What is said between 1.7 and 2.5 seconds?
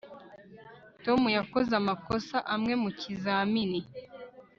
amakosa